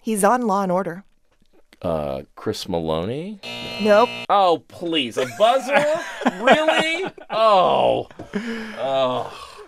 [0.00, 1.04] He's on Law and Order.
[1.82, 3.38] Uh, Chris Meloni?
[3.82, 4.08] Nope.
[4.30, 5.18] Oh, please.
[5.18, 6.00] A buzzer?
[6.40, 7.04] really?
[7.28, 8.08] Oh.
[8.78, 9.58] Oh.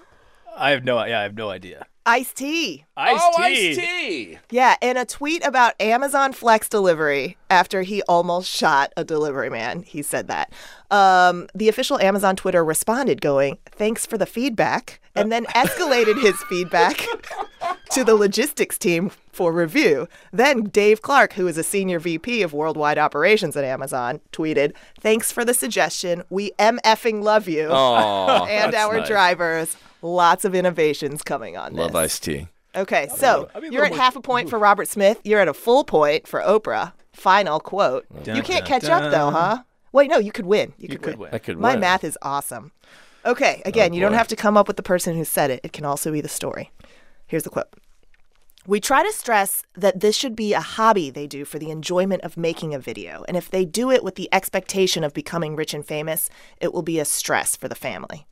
[0.56, 1.04] I have no.
[1.04, 1.84] Yeah, I have no idea.
[2.04, 2.84] Ice tea.
[2.96, 3.42] Ice oh, T.
[3.70, 4.38] Ice T.
[4.50, 9.82] Yeah, in a tweet about Amazon Flex delivery after he almost shot a delivery man,
[9.82, 10.52] he said that.
[10.90, 16.42] Um, the official Amazon Twitter responded, going, Thanks for the feedback, and then escalated his
[16.44, 17.06] feedback
[17.92, 20.08] to the logistics team for review.
[20.32, 25.30] Then Dave Clark, who is a senior VP of worldwide operations at Amazon, tweeted, Thanks
[25.30, 26.24] for the suggestion.
[26.30, 29.08] We MFing love you Aw, and our nice.
[29.08, 29.76] drivers.
[30.02, 32.00] Lots of innovations coming on Love this.
[32.00, 32.48] Ice T.
[32.74, 35.20] Okay, so I'd be a you're at more- half a point for Robert Smith.
[35.24, 36.92] You're at a full point for Oprah.
[37.12, 38.06] Final quote.
[38.24, 39.62] Dun, you can't dun, catch up though, huh?
[39.92, 40.72] Wait, no, you could win.
[40.78, 41.18] You, You could, could win.
[41.30, 41.34] win.
[41.34, 41.80] I could My win.
[41.80, 42.72] math is awesome.
[43.26, 45.50] Okay, oh, again, Oh, you don't have to come up with the person who said
[45.50, 45.60] it.
[45.62, 46.70] It can also be the story.
[47.26, 47.68] Here's the quote.
[48.66, 52.22] We try to stress that this should be a hobby they do for the enjoyment
[52.22, 53.24] of making a video.
[53.28, 56.82] And if they do it with the expectation of becoming rich and famous, it will
[56.82, 58.26] be a stress for the family.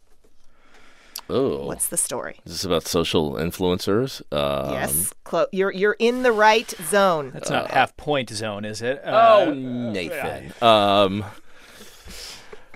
[1.30, 1.66] Oh.
[1.66, 2.40] What's the story?
[2.44, 4.20] Is this about social influencers?
[4.32, 7.30] Um, yes, Clo- you're you're in the right zone.
[7.32, 9.00] That's not half point zone, is it?
[9.04, 10.52] Oh, Uh, Nathan.
[10.60, 11.24] Um.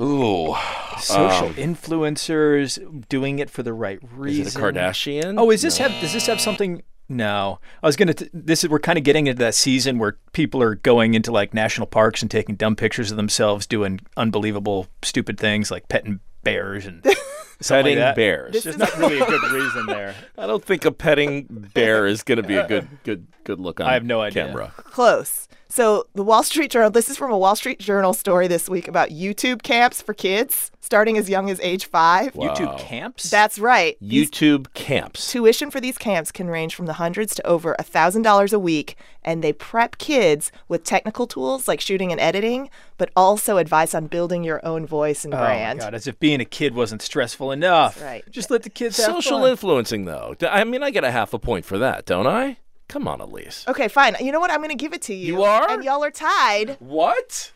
[0.00, 0.54] Ooh.
[1.00, 4.46] social Um, influencers doing it for the right reason.
[4.46, 5.34] Is it a Kardashian?
[5.38, 5.88] Oh, is this No.
[5.88, 6.00] have?
[6.00, 6.82] Does this have something?
[7.08, 8.14] No, I was gonna.
[8.14, 11.30] T- this is we're kind of getting into that season where people are going into
[11.30, 16.20] like national parks and taking dumb pictures of themselves doing unbelievable, stupid things like petting
[16.42, 17.22] bears and something
[17.68, 18.16] petting like that.
[18.16, 18.62] bears?
[18.62, 20.14] There's not really a good reason there.
[20.38, 23.80] I don't think a petting bear is going to be a good, good, good look
[23.80, 23.86] on.
[23.86, 24.46] I have no idea.
[24.46, 24.72] Camera.
[24.76, 25.48] Close.
[25.74, 28.86] So, the Wall Street Journal, this is from a Wall Street Journal story this week
[28.86, 32.32] about YouTube camps for kids starting as young as age five.
[32.34, 33.28] YouTube camps.
[33.28, 33.96] That's right.
[34.00, 35.32] These YouTube camps.
[35.32, 38.96] tuition for these camps can range from the hundreds to over a $1,000 a week,
[39.24, 44.06] and they prep kids with technical tools like shooting and editing, but also advice on
[44.06, 45.80] building your own voice and Oh brand.
[45.80, 45.94] my god!
[45.94, 47.96] As if being a kid wasn't stressful enough.
[47.96, 48.24] That's right.
[48.30, 49.50] Just let the kids have Social fun.
[49.50, 50.36] influencing, though.
[50.48, 52.58] I mean, I get a half a point for that, don't I?
[52.94, 53.64] Come on, Elise.
[53.66, 54.14] Okay, fine.
[54.20, 54.52] You know what?
[54.52, 55.26] I'm going to give it to you.
[55.26, 55.68] You are?
[55.68, 57.50] And y'all are tied What?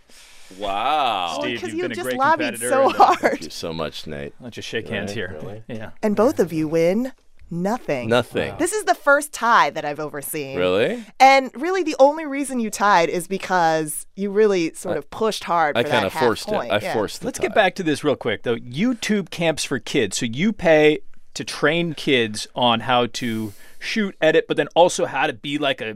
[0.58, 1.38] Wow.
[1.38, 3.20] Steve, because you've you been a just great lobbied so uh, hard.
[3.20, 4.34] Thank you so much, Nate.
[4.40, 5.38] Let's just shake hands here.
[5.40, 5.62] Really?
[5.68, 5.90] Yeah.
[6.02, 7.12] And both of you win
[7.52, 8.08] nothing.
[8.08, 8.56] Nothing.
[8.58, 10.58] This is the first tie that I've overseen.
[10.58, 11.04] Really?
[11.20, 15.76] And really, the only reason you tied is because you really sort of pushed hard.
[15.76, 16.72] I kind of forced point.
[16.72, 16.74] it.
[16.74, 16.94] I yeah.
[16.94, 17.46] forced the Let's tie.
[17.46, 18.56] get back to this real quick, though.
[18.56, 20.18] YouTube camps for kids.
[20.18, 20.98] So you pay
[21.34, 25.80] to train kids on how to shoot, edit, but then also how to be like
[25.80, 25.94] a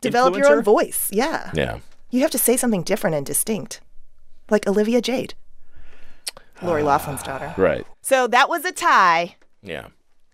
[0.00, 1.08] Develop your own voice.
[1.12, 1.50] Yeah.
[1.54, 1.78] Yeah.
[2.10, 3.80] You have to say something different and distinct,
[4.50, 5.34] like Olivia Jade,
[6.60, 6.86] Lori ah.
[6.86, 7.54] Loughlin's daughter.
[7.56, 7.86] Right.
[8.02, 9.36] So that was a tie.
[9.62, 9.88] Yeah.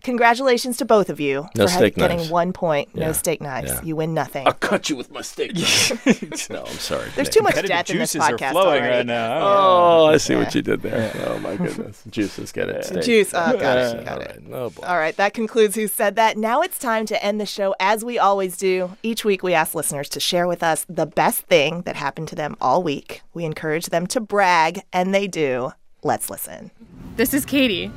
[0.04, 2.30] Congratulations to both of you No for ha- steak getting knives.
[2.30, 2.94] one point.
[2.94, 3.72] No steak knives.
[3.72, 3.82] Yeah.
[3.82, 4.46] You win nothing.
[4.46, 5.54] I'll cut you with my steak.
[6.50, 7.08] no, I'm sorry.
[7.16, 7.32] There's Nate.
[7.32, 8.96] too much Competitive death in this juices are podcast flowing already.
[8.98, 9.38] right now.
[9.42, 11.12] Oh, I see what you did there.
[11.26, 12.84] Oh my goodness, juices get it.
[12.84, 13.02] Steak.
[13.02, 13.34] Juice.
[13.34, 13.96] Oh, got it.
[13.96, 14.28] Yeah, Got all it.
[14.28, 14.52] right.
[14.52, 14.86] Oh boy.
[14.86, 16.36] All right, that concludes Who Said That.
[16.38, 18.96] Now it's time to end the show as we always do.
[19.02, 22.34] Each week, we ask listeners to share with us the best thing that happened to
[22.36, 23.22] them all week.
[23.34, 25.72] We encourage them to brag, and they do.
[26.04, 26.70] Let's listen.
[27.16, 27.90] This is Katie.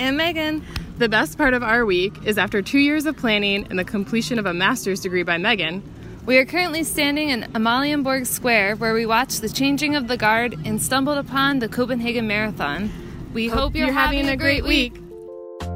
[0.00, 0.64] And Megan.
[0.96, 4.38] The best part of our week is after two years of planning and the completion
[4.38, 5.82] of a master's degree by Megan,
[6.24, 10.54] We are currently standing in Amalienborg Square where we watched the changing of the guard
[10.64, 12.92] and stumbled upon the Copenhagen Marathon.
[13.34, 14.94] We hope, you're, having, a great week.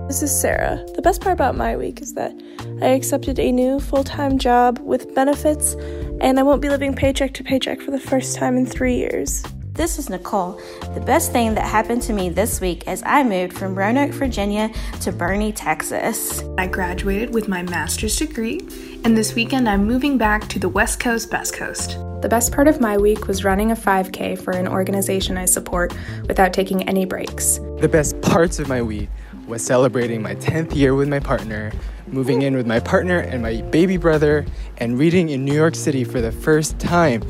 [0.07, 0.87] This is Sarah.
[0.95, 2.33] The best part about my week is that
[2.81, 5.75] I accepted a new full time job with benefits,
[6.21, 9.43] and I won't be living paycheck to paycheck for the first time in three years.
[9.79, 10.61] This is Nicole.
[10.93, 14.73] The best thing that happened to me this week is I moved from Roanoke, Virginia
[15.03, 16.43] to Boerne, Texas.
[16.59, 18.59] I graduated with my master's degree,
[19.05, 21.91] and this weekend I'm moving back to the West Coast, Best Coast.
[22.23, 25.95] The best part of my week was running a 5K for an organization I support
[26.27, 27.59] without taking any breaks.
[27.79, 29.09] The best parts of my week
[29.47, 31.71] was celebrating my 10th year with my partner,
[32.09, 34.45] moving in with my partner and my baby brother,
[34.79, 37.23] and reading in New York City for the first time.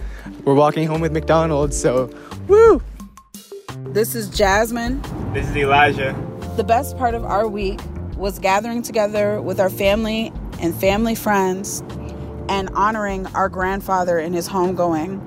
[0.44, 2.10] We're walking home with McDonald's, so
[2.46, 2.82] woo!
[3.86, 5.02] This is Jasmine.
[5.32, 6.16] This is Elijah.
[6.56, 7.80] The best part of our week
[8.16, 11.82] was gathering together with our family and family friends
[12.48, 15.22] and honoring our grandfather in his homegoing.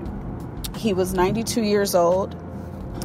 [0.75, 2.35] He was 92 years old.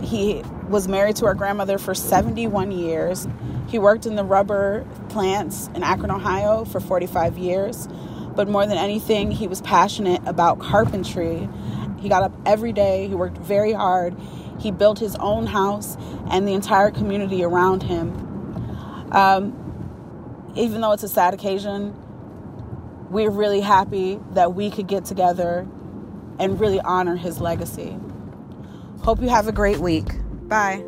[0.03, 3.29] He was married to our grandmother for 71 years.
[3.69, 7.89] He worked in the rubber plants in Akron, Ohio for 45 years.
[8.35, 11.49] But more than anything, he was passionate about carpentry.
[12.07, 14.17] He got up every day, he worked very hard.
[14.61, 15.97] He built his own house
[16.31, 18.15] and the entire community around him.
[19.11, 21.97] Um, even though it's a sad occasion,
[23.11, 25.67] we're really happy that we could get together
[26.39, 27.99] and really honor his legacy.
[29.03, 30.07] Hope you have a great week.
[30.47, 30.85] Bye.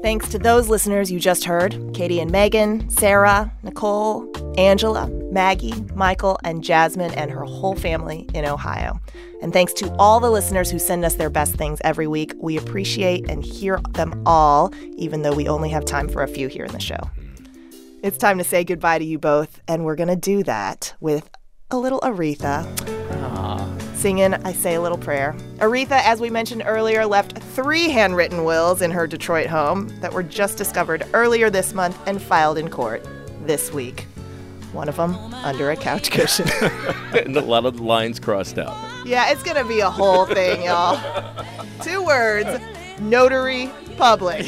[0.00, 6.38] Thanks to those listeners you just heard Katie and Megan, Sarah, Nicole, Angela, Maggie, Michael,
[6.44, 9.00] and Jasmine, and her whole family in Ohio.
[9.40, 12.34] And thanks to all the listeners who send us their best things every week.
[12.38, 16.48] We appreciate and hear them all, even though we only have time for a few
[16.48, 17.10] here in the show.
[18.02, 21.30] It's time to say goodbye to you both, and we're going to do that with
[21.70, 22.66] a little Aretha
[24.02, 25.32] singing I Say a Little Prayer.
[25.58, 30.24] Aretha, as we mentioned earlier, left three handwritten wills in her Detroit home that were
[30.24, 33.06] just discovered earlier this month and filed in court
[33.46, 34.06] this week.
[34.72, 36.48] One of them under a couch cushion.
[37.12, 38.76] and a lot of lines crossed out.
[39.04, 40.98] yeah, it's going to be a whole thing, y'all.
[41.82, 42.48] Two words
[43.00, 44.46] notary public.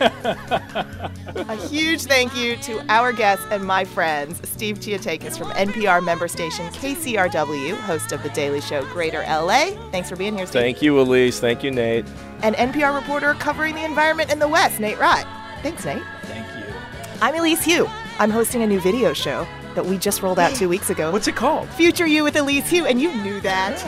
[0.00, 6.28] A huge thank you to our guests and my friends, Steve Chiotakis from NPR member
[6.28, 9.70] station KCRW, host of The Daily Show Greater LA.
[9.90, 10.60] Thanks for being here, Steve.
[10.60, 11.40] Thank you, Elise.
[11.40, 12.04] Thank you, Nate.
[12.42, 15.26] And NPR reporter covering the environment in the West, Nate Rott.
[15.62, 16.02] Thanks, Nate.
[16.24, 16.74] Thank you.
[17.22, 17.86] I'm Elise Hu.
[18.18, 19.46] I'm hosting a new video show
[19.76, 21.12] that we just rolled out two weeks ago.
[21.12, 21.68] What's it called?
[21.70, 23.82] Future You with Elise Hu, and you knew that.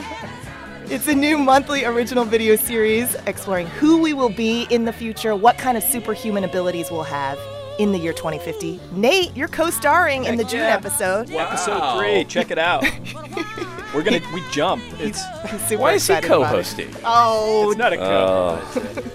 [0.85, 5.35] It's a new monthly original video series exploring who we will be in the future,
[5.35, 7.37] what kind of superhuman abilities we'll have
[7.77, 8.79] in the year 2050.
[8.93, 10.75] Nate, you're co-starring in the June yeah.
[10.75, 11.29] episode.
[11.29, 12.23] Episode three.
[12.25, 12.83] Check it out.
[13.93, 14.83] We're gonna we jump.
[14.99, 16.49] It's He's super Why is he excited about it.
[16.49, 16.95] co-hosting?
[17.03, 18.77] Oh, it's not a co-host.
[18.77, 19.11] Oh.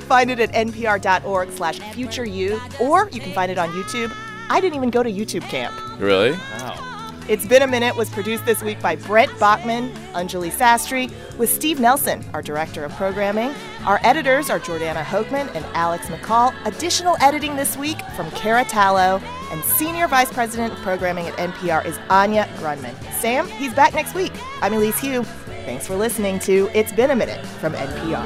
[0.00, 4.14] find it at npr.org slash future you, or you can find it on YouTube.
[4.50, 5.74] I didn't even go to YouTube camp.
[6.00, 6.32] Really?
[6.32, 6.84] Wow.
[7.28, 11.78] It's Been a Minute was produced this week by Brent Bachman, Anjuli Sastry, with Steve
[11.78, 13.52] Nelson, our director of programming.
[13.84, 16.54] Our editors are Jordana Hochman and Alex McCall.
[16.64, 19.20] Additional editing this week from Kara Tallow,
[19.50, 22.94] and Senior Vice President of Programming at NPR is Anya Grundmann.
[23.20, 24.32] Sam, he's back next week.
[24.62, 25.22] I'm Elise Hu.
[25.64, 28.24] Thanks for listening to It's Been a Minute from NPR.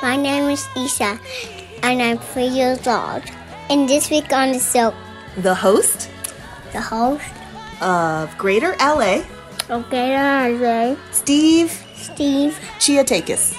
[0.00, 1.18] My name is Isha,
[1.82, 3.22] and I'm three years old.
[3.70, 4.94] And this week on the show,
[5.38, 6.10] The host
[6.72, 7.24] the host
[7.80, 9.22] of Greater LA,
[9.68, 13.54] of Gator LA, Steve Steve, Chiotakis.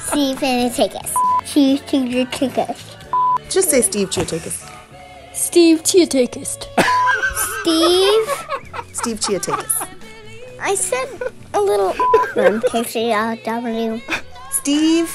[0.00, 1.12] Steve Panatakis.
[1.44, 3.50] Steve Chiotakis.
[3.50, 4.70] Just say Steve Chiotakis.
[5.32, 6.64] Steve Chiotakis.
[7.60, 8.28] Steve.
[8.92, 9.88] Steve Chiotakis.
[10.60, 11.08] I said
[11.52, 11.94] a little.
[12.36, 12.62] Um,
[13.44, 14.00] W.
[14.50, 15.10] Steve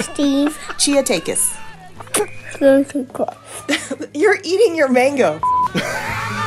[0.00, 1.65] Steve Chiotakis.
[4.14, 5.40] You're eating your mango.